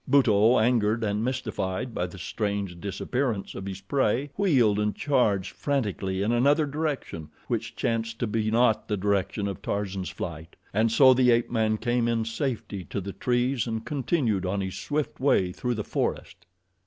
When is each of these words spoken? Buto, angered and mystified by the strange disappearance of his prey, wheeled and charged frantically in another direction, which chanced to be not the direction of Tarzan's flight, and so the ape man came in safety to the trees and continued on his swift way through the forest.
Buto, 0.09 0.57
angered 0.59 1.03
and 1.03 1.23
mystified 1.23 1.93
by 1.93 2.07
the 2.07 2.17
strange 2.17 2.79
disappearance 2.81 3.53
of 3.53 3.67
his 3.67 3.81
prey, 3.81 4.31
wheeled 4.35 4.79
and 4.79 4.95
charged 4.95 5.51
frantically 5.51 6.23
in 6.23 6.31
another 6.31 6.65
direction, 6.65 7.29
which 7.47 7.75
chanced 7.75 8.17
to 8.17 8.25
be 8.25 8.49
not 8.49 8.87
the 8.87 8.97
direction 8.97 9.47
of 9.47 9.61
Tarzan's 9.61 10.09
flight, 10.09 10.55
and 10.73 10.91
so 10.91 11.13
the 11.13 11.29
ape 11.29 11.51
man 11.51 11.77
came 11.77 12.07
in 12.07 12.25
safety 12.25 12.83
to 12.85 12.99
the 12.99 13.13
trees 13.13 13.67
and 13.67 13.85
continued 13.85 14.43
on 14.43 14.61
his 14.61 14.73
swift 14.75 15.19
way 15.19 15.51
through 15.51 15.75
the 15.75 15.83
forest. 15.83 16.47